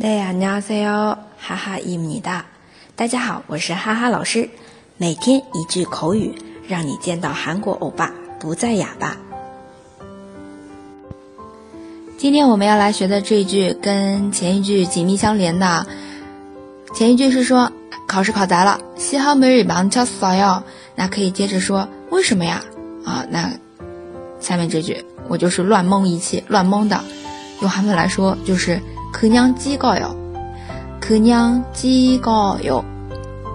[0.00, 0.58] 大家
[0.90, 2.46] 好，哈哈伊米哒。
[2.96, 4.48] 大家好，我是哈哈老师。
[4.96, 6.34] 每天一句口语，
[6.66, 9.14] 让你见到韩国欧巴不再哑巴。
[12.16, 15.86] 今天我们要来学的这一句跟前一句紧密相连的。
[16.94, 17.70] 前一句是说
[18.08, 20.62] 考试考砸了，西哈梅日邦敲死哟。
[20.94, 22.64] 那可以接着说为什么呀？
[23.04, 23.52] 啊，那
[24.40, 26.98] 下面这句我就是乱蒙一气，乱蒙的。
[27.60, 28.80] 用韩文来说就是。
[29.12, 30.16] 可娘几高哟，
[31.00, 32.84] 可娘几高哟，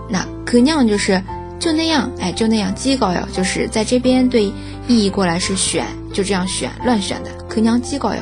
[0.10, 1.22] 那可娘就是
[1.60, 4.44] 就那样，哎，就那样几高哟，就是在这边对
[4.88, 7.32] 意义过来是选，就这样选，乱选的。
[7.48, 8.20] 可娘几高哟，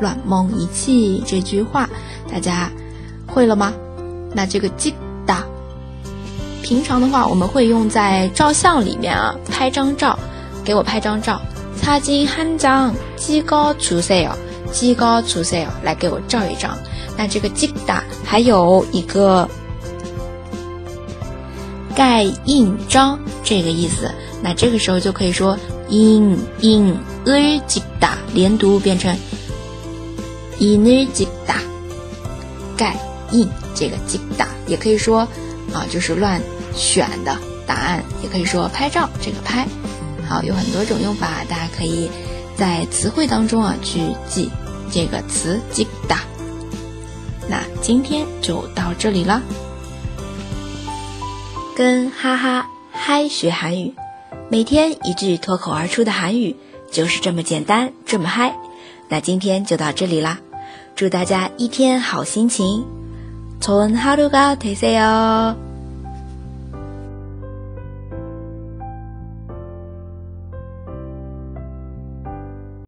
[0.00, 1.88] 乱蒙一气这句话
[2.30, 2.70] 大家
[3.26, 3.72] 会了吗？
[4.34, 4.94] 那这个几
[5.26, 5.42] 大，
[6.62, 10.18] 平常的话我们会用在照相里面啊，拍张照，
[10.62, 11.40] 给我拍张照，
[11.76, 14.30] 擦金한장几高出色哟。
[14.72, 16.76] 鸡高出色哦，来给我照一张。
[17.16, 19.48] 那这个鸡大还有一个
[21.94, 24.10] 盖印章这个意思。
[24.42, 25.56] 那这个时候就可以说
[25.88, 26.92] 印印
[27.24, 29.16] 日鸡大，连读变成
[30.58, 31.60] 印日鸡大
[32.76, 32.96] 盖
[33.30, 35.20] 印这个鸡大，也可以说
[35.72, 36.40] 啊，就是乱
[36.74, 37.36] 选的
[37.66, 39.66] 答案，也可以说拍照这个拍。
[40.28, 42.10] 好，有很多种用法，大家可以
[42.56, 44.50] 在词汇当中啊去记。
[44.92, 46.20] 这个词记大，
[47.48, 49.40] 那今天就到这里了。
[51.74, 53.94] 跟哈哈嗨学韩语，
[54.50, 56.54] 每天一句脱口而出的韩语，
[56.90, 58.54] 就是这么简单，这么嗨。
[59.08, 60.38] 那今天就到这里啦，
[60.94, 62.84] 祝大家一天好心情，
[63.60, 65.71] 从哈鲁嘎特塞哟。